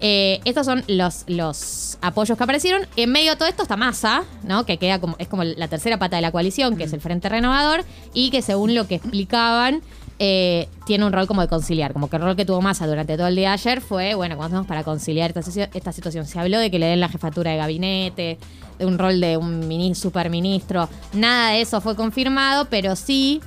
Eh, 0.02 0.42
estos 0.44 0.66
son 0.66 0.84
los, 0.88 1.24
los 1.28 1.98
apoyos 2.02 2.38
que 2.38 2.44
aparecieron. 2.44 2.86
En 2.98 3.12
medio 3.12 3.32
de 3.32 3.38
todo 3.38 3.48
esto 3.48 3.64
está 3.64 3.78
Massa, 3.78 4.24
¿no? 4.44 4.66
Que 4.66 4.78
queda 4.78 5.00
como, 5.00 5.16
es 5.18 5.30
como 5.30 5.46
la 5.46 5.68
tercera 5.70 5.98
pata 5.98 6.18
de 6.18 6.22
la 6.22 6.32
coalición, 6.32 6.76
que 6.76 6.84
es 6.84 6.92
el 6.94 7.00
Frente 7.00 7.30
Renovador, 7.30 7.86
y 8.14 8.30
que 8.30 8.42
según 8.42 8.76
lo 8.76 8.86
que 8.88 8.96
explicaban, 8.96 9.82
eh, 10.20 10.68
tiene 10.86 11.06
un 11.06 11.14
rol 11.14 11.28
como 11.28 11.42
de 11.42 11.48
conciliar. 11.48 11.94
Como 11.94 12.10
que 12.10 12.18
el 12.18 12.22
rol 12.24 12.36
que 12.36 12.44
tuvo 12.46 12.62
Massa 12.62 12.86
durante 12.88 13.16
todo 13.16 13.28
el 13.28 13.36
día 13.38 13.54
ayer 13.54 13.80
fue, 13.80 14.14
bueno, 14.16 14.36
¿cómo 14.36 14.46
hacemos 14.48 14.68
para 14.68 14.84
conciliar 14.84 15.30
esta, 15.32 15.42
situa- 15.42 15.70
esta 15.74 15.94
situación? 15.94 16.26
Se 16.26 16.38
habló 16.40 16.60
de 16.60 16.70
que 16.70 16.78
le 16.80 16.88
den 16.88 17.00
la 17.00 17.08
jefatura 17.10 17.52
de 17.52 17.58
gabinete, 17.58 18.38
de 18.78 18.86
un 18.86 18.98
rol 19.00 19.22
de 19.22 19.38
un 19.38 19.66
mini, 19.70 19.96
superministro. 19.96 20.90
Nada 21.14 21.52
de 21.52 21.62
eso 21.62 21.80
fue 21.80 21.96
confirmado, 21.96 22.66
pero 22.70 22.98
sí 22.98 23.40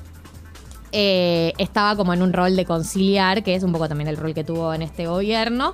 eh, 0.92 1.52
estaba 1.58 1.96
como 1.96 2.12
en 2.12 2.22
un 2.22 2.32
rol 2.32 2.56
de 2.56 2.64
conciliar, 2.64 3.42
que 3.42 3.54
es 3.54 3.62
un 3.62 3.72
poco 3.72 3.88
también 3.88 4.08
el 4.08 4.16
rol 4.16 4.34
que 4.34 4.44
tuvo 4.44 4.72
en 4.74 4.82
este 4.82 5.06
gobierno. 5.06 5.72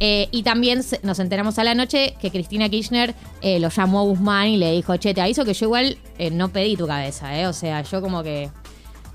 Eh, 0.00 0.28
y 0.30 0.44
también 0.44 0.80
nos 1.02 1.18
enteramos 1.18 1.58
a 1.58 1.64
la 1.64 1.74
noche 1.74 2.14
que 2.20 2.30
Cristina 2.30 2.68
Kirchner 2.68 3.14
eh, 3.42 3.58
lo 3.58 3.68
llamó 3.68 4.00
a 4.00 4.02
Guzmán 4.04 4.48
y 4.48 4.56
le 4.56 4.70
dijo, 4.72 4.96
che, 4.96 5.12
te 5.12 5.20
aviso 5.20 5.44
que 5.44 5.54
yo 5.54 5.66
igual 5.66 5.98
no 6.32 6.50
pedí 6.50 6.76
tu 6.76 6.86
cabeza, 6.86 7.36
¿eh? 7.38 7.46
O 7.46 7.52
sea, 7.52 7.82
yo 7.82 8.00
como 8.00 8.22
que... 8.22 8.50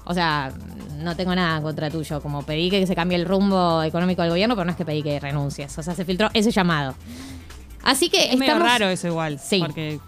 O 0.05 0.13
sea, 0.13 0.51
no 0.97 1.15
tengo 1.15 1.33
nada 1.33 1.61
contra 1.61 1.89
tuyo. 1.89 2.21
Como 2.21 2.43
pedí 2.43 2.69
que 2.69 2.85
se 2.85 2.93
cambie 2.93 3.17
el 3.17 3.23
rumbo 3.25 3.81
económico 3.83 4.21
del 4.21 4.31
gobierno, 4.31 4.55
pero 4.55 4.65
no 4.65 4.71
es 4.71 4.77
que 4.77 4.83
pedí 4.83 5.01
que 5.01 5.17
renuncies. 5.17 5.77
O 5.77 5.81
sea, 5.81 5.95
se 5.95 6.03
filtró 6.03 6.29
ese 6.33 6.51
llamado. 6.51 6.93
Así 7.83 8.09
que 8.09 8.25
Es 8.25 8.37
medio 8.37 8.53
estamos... 8.53 8.67
raro 8.67 8.89
eso 8.89 9.07
igual. 9.07 9.39
Sí. 9.39 9.59
Porque 9.59 9.99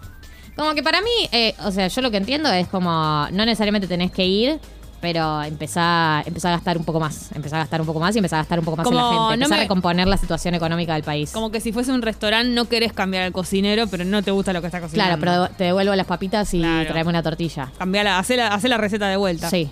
Como 0.54 0.74
que 0.74 0.82
para 0.82 1.00
mí, 1.00 1.28
eh, 1.32 1.54
o 1.64 1.70
sea, 1.70 1.88
yo 1.88 2.02
lo 2.02 2.10
que 2.10 2.18
entiendo 2.18 2.50
es 2.50 2.68
como, 2.68 3.26
no 3.32 3.44
necesariamente 3.46 3.86
tenés 3.86 4.10
que 4.12 4.26
ir, 4.26 4.60
pero 5.00 5.42
empezá, 5.42 6.22
empezá 6.26 6.48
a 6.48 6.52
gastar 6.52 6.78
un 6.78 6.84
poco 6.84 6.98
más. 7.00 7.30
Empezá 7.34 7.56
a 7.56 7.58
gastar 7.60 7.80
un 7.80 7.86
poco 7.86 8.00
más 8.00 8.14
y 8.14 8.18
empezá 8.18 8.36
a 8.36 8.40
gastar 8.40 8.58
un 8.58 8.64
poco 8.64 8.76
más 8.78 8.86
en 8.86 8.94
la 8.94 9.00
Como 9.02 9.10
gente. 9.28 9.36
no 9.38 9.44
Empezá 9.44 9.54
a 9.54 9.62
recomponer 9.62 10.08
la 10.08 10.16
situación 10.16 10.54
económica 10.54 10.94
del 10.94 11.02
país. 11.02 11.30
como 11.32 11.50
que 11.50 11.60
si 11.60 11.72
fuese 11.72 11.92
un 11.92 12.02
restaurante 12.02 12.48
no 12.52 12.64
querés 12.66 12.92
cambiar 12.92 13.24
al 13.24 13.32
cocinero, 13.32 13.86
pero 13.88 14.04
no 14.04 14.22
te 14.22 14.30
gusta 14.30 14.52
lo 14.52 14.60
que 14.60 14.66
está 14.68 14.80
cocinando. 14.80 15.18
claro, 15.18 15.46
pero 15.48 15.56
te 15.56 15.64
devuelvo 15.64 15.94
las 15.94 16.06
papitas 16.06 16.52
y 16.54 16.58
Claro. 16.60 16.90
traeme 16.90 17.10
una 17.10 17.22
tortilla. 17.22 17.70
Cambiala, 17.78 18.18
hacé 18.18 18.36
la, 18.36 18.48
hacé 18.48 18.68
la 18.68 18.78
receta 18.78 19.08
de 19.08 19.16
vuelta. 19.16 19.50
Sí. 19.50 19.70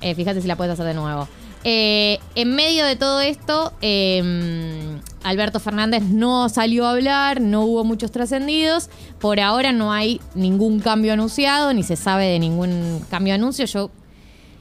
Eh, 0.00 0.14
fíjate 0.14 0.40
si 0.42 0.48
la 0.48 0.56
puedes 0.56 0.72
hacer 0.74 0.84
de 0.86 0.94
nuevo. 0.94 1.28
Eh, 1.66 2.18
en 2.34 2.54
medio 2.54 2.84
de 2.84 2.94
todo 2.96 3.22
esto, 3.22 3.72
eh, 3.80 4.98
Alberto 5.22 5.60
Fernández 5.60 6.02
no 6.02 6.48
salió 6.50 6.86
a 6.86 6.90
hablar, 6.90 7.40
no 7.40 7.62
hubo 7.62 7.84
muchos 7.84 8.10
trascendidos. 8.10 8.90
Por 9.18 9.40
ahora 9.40 9.72
no 9.72 9.90
hay 9.92 10.20
ningún 10.34 10.80
cambio 10.80 11.12
anunciado, 11.14 11.72
ni 11.72 11.82
se 11.82 11.96
sabe 11.96 12.26
de 12.26 12.38
ningún 12.38 13.02
cambio 13.10 13.34
anuncio. 13.34 13.64
Yo 13.64 13.90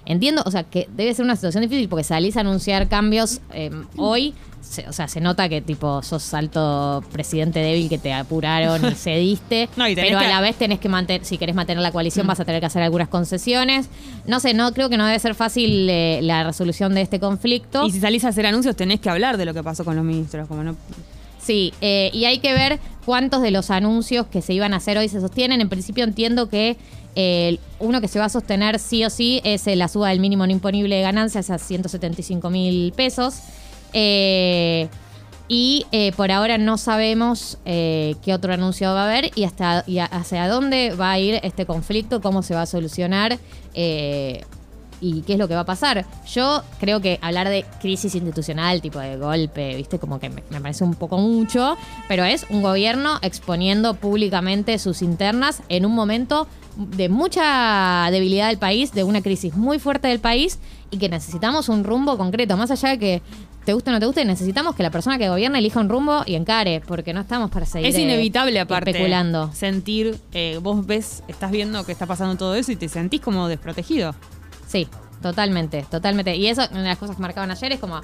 entiendo, 0.06 0.44
o 0.46 0.52
sea, 0.52 0.64
que 0.64 0.88
debe 0.96 1.14
ser 1.14 1.26
una 1.26 1.36
situación 1.36 1.62
difícil 1.64 1.88
porque 1.90 2.04
salís 2.04 2.38
a 2.38 2.42
anunciar 2.42 2.88
cambios 2.90 3.42
eh, 3.54 3.72
hoy. 3.98 4.34
se- 4.62 4.88
o 4.88 4.94
sea, 4.94 5.10
se 5.10 5.20
nota 5.20 5.50
que 5.50 5.62
tipo 5.62 6.02
sos 6.04 6.34
alto 6.34 7.04
presidente 7.12 7.60
débil 7.60 7.90
que 7.90 7.98
te 7.98 8.14
apuraron 8.14 8.82
y 8.90 8.96
cediste. 8.96 9.68
No, 9.76 9.88
y 9.90 9.94
tenés 9.96 10.10
pero 10.12 10.20
a 10.20 10.24
que- 10.24 10.30
la 10.30 10.40
vez 10.42 10.56
tenés 10.56 10.80
que 10.80 10.88
mantener, 10.88 11.26
si 11.26 11.38
querés 11.38 11.54
mantener 11.54 11.84
la 11.84 11.92
coalición, 11.92 12.26
vas 12.28 12.40
a 12.40 12.46
tener 12.46 12.62
que 12.62 12.68
hacer 12.68 12.82
algunas 12.82 13.10
concesiones. 13.10 13.90
No 14.26 14.40
sé, 14.40 14.54
no 14.54 14.72
creo 14.74 14.90
que 14.90 14.96
no 14.98 15.06
debe 15.06 15.20
ser 15.20 15.36
fácil 15.36 15.90
eh, 15.90 16.20
la 16.24 16.46
resolución 16.46 16.96
de 16.96 17.02
este 17.02 17.20
conflicto. 17.20 17.86
Y 17.86 17.92
si 17.92 18.00
salís 18.00 18.24
a 18.24 18.30
hacer 18.30 18.46
anuncios 18.46 18.76
tenés 18.78 19.02
que 19.02 19.10
hablar 19.10 19.36
de 19.38 19.44
lo 19.46 19.54
que 19.54 19.64
pasó 19.64 19.84
con 19.84 19.96
los 19.98 20.06
ministros. 20.06 20.48
Como 20.48 20.64
no, 20.64 20.78
Sí, 21.40 21.74
eh, 21.82 22.10
y 22.14 22.24
hay 22.24 22.40
que 22.40 22.54
ver 22.54 22.80
cuántos 23.06 23.42
de 23.42 23.52
los 23.52 23.70
anuncios 23.70 24.28
que 24.28 24.42
se 24.42 24.54
iban 24.54 24.74
a 24.74 24.78
hacer 24.78 24.98
hoy 24.98 25.10
se 25.10 25.20
sostienen. 25.20 25.62
En 25.62 25.70
principio 25.70 26.04
entiendo 26.04 26.50
que 26.50 26.78
eh, 27.16 27.60
uno 27.80 28.02
que 28.02 28.08
se 28.08 28.20
va 28.20 28.26
a 28.26 28.30
sostener 28.30 28.80
sí 28.80 29.06
o 29.06 29.10
sí 29.10 29.42
es 29.44 29.68
eh, 29.68 29.76
la 29.76 29.88
suba 29.88 30.10
del 30.10 30.20
mínimo 30.20 30.46
no 30.48 30.52
imponible 30.52 30.96
de 30.96 31.02
ganancias 31.02 31.50
a 31.50 31.58
175 31.58 32.50
mil 32.50 32.92
pesos. 32.94 33.36
Eh, 33.94 34.88
y 35.50 35.86
por 36.16 36.32
ahora 36.32 36.58
no 36.58 36.80
sabemos 36.80 37.60
qué 37.66 38.34
otro 38.34 38.54
anuncio 38.54 38.92
va 38.92 39.04
a 39.04 39.06
haber 39.06 39.30
y 39.36 39.44
hasta 39.44 39.84
y 39.86 40.00
hacia 40.00 40.48
dónde 40.48 40.96
va 40.96 41.12
a 41.12 41.20
ir 41.20 41.40
este 41.44 41.68
conflicto, 41.68 42.22
cómo 42.22 42.42
se 42.42 42.56
va 42.56 42.64
a 42.64 42.66
solucionar. 42.66 43.38
Eh, 45.04 45.08
y 45.08 45.22
qué 45.22 45.34
es 45.34 45.40
lo 45.40 45.48
que 45.48 45.56
va 45.56 45.62
a 45.62 45.66
pasar. 45.66 46.06
Yo 46.32 46.64
creo 46.80 47.02
que 47.02 47.20
hablar 47.22 47.50
de 47.50 47.66
crisis 47.82 48.16
institucional, 48.16 48.82
tipo 48.82 49.00
de 49.00 49.18
golpe, 49.18 49.76
viste, 49.76 50.00
como 50.00 50.20
que 50.20 50.30
me, 50.30 50.44
me 50.50 50.62
parece 50.62 50.84
un 50.84 50.96
poco 50.96 51.18
mucho, 51.18 51.78
pero 52.08 52.24
es 52.24 52.46
un 52.50 52.62
gobierno 52.62 53.20
exponiendo 53.22 53.96
públicamente 53.96 54.80
sus 54.80 55.02
internas 55.02 55.62
en 55.70 55.86
un 55.86 55.94
momento 55.94 56.48
de 56.76 57.10
mucha 57.10 58.10
debilidad 58.12 58.48
del 58.48 58.58
país, 58.58 58.94
de 58.94 59.04
una 59.04 59.22
crisis 59.22 59.56
muy 59.56 59.80
fuerte 59.80 60.08
del 60.08 60.20
país 60.20 60.60
y 60.90 60.98
que 60.98 61.10
necesitamos 61.10 61.70
un 61.70 61.84
rumbo 61.84 62.18
concreto, 62.18 62.58
más 62.58 62.72
allá 62.72 62.90
de 62.90 63.00
que 63.00 63.22
te 63.66 63.74
guste 63.74 63.90
o 63.90 63.94
no 63.94 64.00
te 64.00 64.06
guste, 64.06 64.26
necesitamos 64.26 64.76
que 64.76 64.84
la 64.84 64.92
persona 64.92 65.18
que 65.18 65.30
gobierna 65.30 65.60
elija 65.60 65.80
un 65.80 65.90
rumbo 65.90 66.24
y 66.26 66.36
encare, 66.36 66.82
porque 66.86 67.14
no 67.14 67.22
estamos 67.22 67.50
para 67.50 67.66
seguir 67.66 67.88
es 67.88 67.96
eh, 67.96 68.02
inevitable 68.02 68.60
aparte 68.60 68.92
especulando. 68.92 69.52
sentir, 69.54 70.18
eh, 70.34 70.60
vos 70.62 70.86
ves, 70.86 71.24
estás 71.28 71.52
viendo 71.52 71.86
que 71.86 71.92
está 71.92 72.06
pasando 72.06 72.36
todo 72.36 72.56
eso 72.56 72.72
y 72.72 72.76
te 72.76 72.90
sentís 72.90 73.22
como 73.22 73.48
desprotegido. 73.48 74.16
Sí, 74.68 74.88
totalmente, 75.22 75.86
totalmente. 75.90 76.36
Y 76.36 76.48
eso, 76.48 76.64
una 76.72 76.82
de 76.82 76.90
las 76.90 76.98
cosas 76.98 77.16
que 77.16 77.22
marcaban 77.22 77.52
ayer 77.52 77.72
es 77.72 77.80
como. 77.80 78.02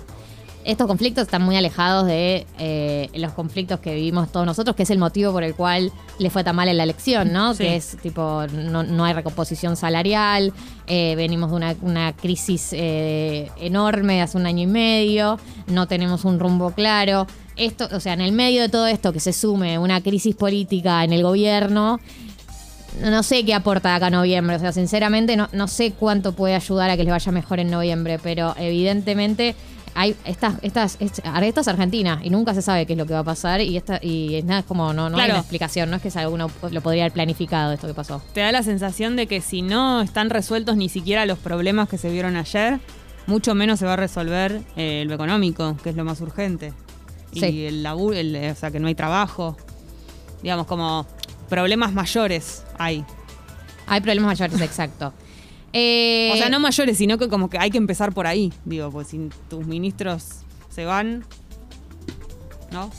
Estos 0.66 0.88
conflictos 0.88 1.24
están 1.24 1.42
muy 1.42 1.56
alejados 1.56 2.06
de 2.06 2.46
eh, 2.60 3.10
los 3.14 3.32
conflictos 3.32 3.80
que 3.80 3.96
vivimos 3.96 4.30
todos 4.30 4.46
nosotros, 4.46 4.76
que 4.76 4.84
es 4.84 4.90
el 4.90 4.98
motivo 4.98 5.32
por 5.32 5.42
el 5.44 5.56
cual 5.56 5.90
le 6.20 6.30
fue 6.30 6.44
tan 6.44 6.54
mal 6.54 6.68
en 6.68 6.76
la 6.76 6.84
elección, 6.84 7.32
¿no? 7.32 7.54
Sí. 7.54 7.64
Que 7.64 7.76
es 7.78 7.98
tipo, 8.04 8.46
no, 8.52 8.84
no 8.84 9.06
hay 9.06 9.14
recomposición 9.14 9.78
salarial, 9.78 10.52
eh, 10.86 11.16
venimos 11.16 11.52
de 11.52 11.56
una, 11.56 11.76
una 11.82 12.14
crisis 12.14 12.74
eh, 12.74 13.50
enorme 13.58 14.16
de 14.16 14.22
hace 14.22 14.38
un 14.38 14.46
año 14.46 14.64
y 14.64 14.68
medio, 14.68 15.40
no 15.68 15.88
tenemos 15.88 16.26
un 16.26 16.40
rumbo 16.40 16.72
claro. 16.72 17.26
Esto, 17.56 17.88
o 17.94 18.02
sea, 18.02 18.14
en 18.14 18.22
el 18.22 18.34
medio 18.34 18.62
de 18.62 18.70
todo 18.70 18.86
esto 18.86 19.14
que 19.14 19.22
se 19.22 19.32
sume 19.32 19.80
una 19.80 20.02
crisis 20.02 20.36
política 20.36 21.06
en 21.06 21.14
el 21.14 21.24
gobierno, 21.24 22.02
no 23.02 23.24
sé 23.24 23.46
qué 23.46 23.54
aporta 23.54 23.96
acá 23.96 24.10
noviembre. 24.10 24.56
O 24.56 24.60
sea, 24.60 24.72
sinceramente 24.72 25.36
no, 25.36 25.48
no 25.54 25.68
sé 25.68 25.92
cuánto 25.94 26.34
puede 26.34 26.56
ayudar 26.56 26.90
a 26.90 26.98
que 26.98 27.04
les 27.04 27.12
vaya 27.12 27.32
mejor 27.32 27.60
en 27.60 27.70
noviembre, 27.70 28.20
pero 28.22 28.56
evidentemente 28.58 29.56
hay 29.96 30.16
estas, 30.26 30.56
estas, 30.62 30.98
est- 31.00 31.20
esta 31.42 31.62
es 31.62 31.68
Argentina 31.68 32.20
y 32.24 32.30
nunca 32.30 32.54
se 32.54 32.62
sabe 32.62 32.86
qué 32.86 32.94
es 32.94 33.00
lo 33.00 33.06
que 33.06 33.14
va 33.14 33.20
a 33.20 33.24
pasar 33.24 33.60
y 33.62 33.76
esta, 33.76 34.00
y 34.02 34.36
es 34.36 34.46
nada, 34.46 34.60
es 34.62 34.66
como 34.66 34.94
no, 34.94 35.10
no 35.10 35.18
hay 35.18 35.30
una 35.32 35.40
explicación, 35.40 35.90
no 35.90 35.96
es 35.98 36.02
que 36.02 36.18
alguno 36.20 36.50
lo 36.72 36.82
podría 36.82 37.04
haber 37.04 37.14
planificado 37.14 37.72
esto 37.74 37.88
que 37.88 37.94
pasó. 37.96 38.22
Te 38.34 38.42
da 38.42 38.52
la 38.52 38.64
sensación 38.64 39.16
de 39.16 39.26
que 39.28 39.42
si 39.42 39.62
no 39.62 40.02
están 40.02 40.30
resueltos 40.30 40.78
ni 40.78 40.90
siquiera 40.90 41.26
los 41.26 41.40
problemas 41.40 41.90
que 41.90 41.98
se 41.98 42.10
vieron 42.12 42.36
ayer, 42.38 42.80
mucho 43.26 43.56
menos 43.56 43.80
se 43.80 43.86
va 43.86 43.94
a 43.94 43.98
resolver 43.98 44.62
eh, 44.76 45.04
lo 45.08 45.14
económico, 45.16 45.76
que 45.84 45.90
es 45.90 45.96
lo 45.96 46.04
más 46.06 46.22
urgente. 46.22 46.72
Y 47.34 47.40
Sí. 47.42 47.66
el 47.66 47.84
laburo, 47.84 48.16
el- 48.16 48.52
o 48.52 48.56
sea, 48.56 48.72
que 48.72 48.80
no 48.80 48.88
hay 48.88 48.96
trabajo. 48.96 49.58
Digamos, 50.42 50.66
como 50.68 51.06
problemas 51.50 51.94
mayores 51.94 52.64
hay. 52.78 53.04
Hay 53.88 54.02
problemas 54.02 54.40
mayores, 54.40 54.62
exacto. 54.62 55.14
Eh, 55.74 56.32
O 56.34 56.38
sea, 56.38 56.50
no 56.50 56.60
mayores, 56.60 56.98
sino 56.98 57.18
que 57.18 57.28
como 57.28 57.50
que 57.50 57.58
hay 57.58 57.70
que 57.72 57.78
empezar 57.78 58.14
por 58.14 58.28
ahí. 58.28 58.54
Digo, 58.66 58.92
pues 58.92 59.08
si 59.10 59.30
tus 59.50 59.66
ministros 59.66 60.26
se 60.70 60.86
van, 60.86 61.26
¿no? 62.72 62.90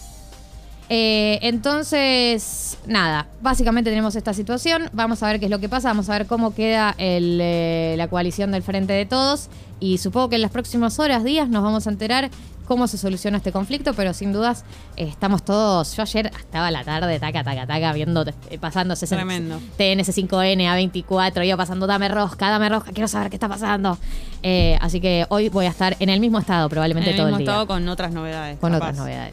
Eh, 0.93 1.39
entonces, 1.43 2.77
nada, 2.85 3.29
básicamente 3.41 3.91
tenemos 3.91 4.17
esta 4.17 4.35
situación. 4.35 4.91
Vamos 4.93 5.23
a 5.23 5.29
ver 5.29 5.39
qué 5.39 5.45
es 5.47 5.51
lo 5.51 5.61
que 5.61 5.69
pasa, 5.69 5.89
vamos 5.89 6.09
a 6.09 6.19
ver 6.19 6.27
cómo 6.27 6.53
queda 6.53 6.97
el, 6.99 7.39
eh, 7.41 7.95
la 7.97 8.09
coalición 8.09 8.51
del 8.51 8.65
Frente 8.65 8.93
de 8.93 9.07
Todos. 9.07 9.49
Y 9.79 9.99
supongo 9.99 10.31
que 10.31 10.37
en 10.37 10.43
las 10.43 10.51
próximas 10.51 10.99
horas, 10.99 11.23
días, 11.23 11.49
nos 11.49 11.63
vamos 11.63 11.87
a 11.87 11.91
enterar 11.91 12.29
cómo 12.71 12.87
se 12.87 12.99
soluciona 12.99 13.39
este 13.39 13.51
conflicto, 13.51 13.95
pero 13.95 14.15
sin 14.15 14.33
dudas 14.33 14.65
eh, 14.97 15.09
estamos 15.09 15.45
todos. 15.45 15.97
Yo 15.97 16.03
ayer 16.03 16.31
estaba 16.39 16.69
a 16.69 16.71
la 16.71 16.85
tarde, 16.85 17.19
taca, 17.19 17.43
taca, 17.43 17.67
taca, 17.67 17.93
viendo, 17.93 18.25
eh, 18.49 18.59
pasando 18.61 18.95
60 18.95 19.17
Tremendo. 19.25 19.61
TNC5N, 19.77 20.93
A24, 20.93 21.45
iba 21.45 21.57
pasando, 21.57 21.89
dame 21.89 22.09
rosca, 22.09 22.49
dame 22.49 22.69
rosca, 22.69 22.93
quiero 22.93 23.09
saber 23.09 23.29
qué 23.29 23.35
está 23.35 23.49
pasando. 23.49 23.99
Eh, 24.45 24.79
así 24.81 25.01
que 25.01 25.27
hoy 25.31 25.49
voy 25.49 25.67
a 25.67 25.71
estar 25.71 25.97
en 25.99 26.11
el 26.11 26.21
mismo 26.21 26.39
estado, 26.39 26.69
probablemente 26.69 27.11
En 27.11 27.15
el 27.17 27.19
todo 27.19 27.27
mismo 27.27 27.39
el 27.39 27.45
día. 27.45 27.51
estado 27.53 27.67
con 27.67 27.89
otras 27.89 28.13
novedades. 28.13 28.59
Con 28.61 28.71
capaz. 28.71 28.85
otras 28.91 28.97
novedades. 28.99 29.33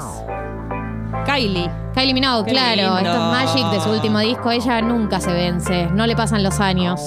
Kylie. 1.28 1.70
Kylie 1.94 2.14
Minogue, 2.16 2.46
Qué 2.46 2.52
claro, 2.54 2.76
lindo. 2.96 2.98
esto 2.98 3.12
es 3.14 3.20
Magic 3.20 3.66
de 3.72 3.82
su 3.82 3.90
último 3.92 4.20
disco, 4.20 4.50
ella 4.50 4.82
nunca 4.82 5.20
se 5.22 5.32
vence, 5.32 5.86
no 5.94 6.08
le 6.08 6.16
pasan 6.16 6.42
los 6.42 6.60
años, 6.60 7.02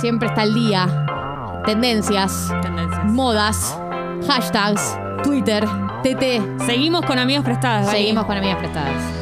siempre 0.00 0.28
está 0.28 0.42
al 0.42 0.54
día. 0.54 1.04
Tendencias, 1.66 2.48
Tendencias. 2.62 3.04
modas, 3.04 3.78
hashtags, 4.26 4.98
Twitter, 5.22 5.64
TT. 6.02 6.64
Seguimos 6.66 7.04
con 7.04 7.18
amigas 7.18 7.44
prestadas. 7.44 7.86
Gali. 7.86 7.98
Seguimos 7.98 8.26
con 8.26 8.36
amigas 8.36 8.58
prestadas. 8.58 9.17